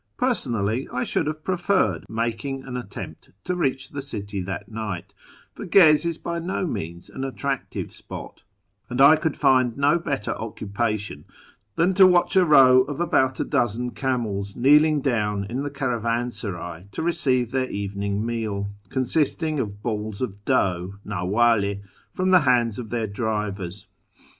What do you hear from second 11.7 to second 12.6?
than to watch a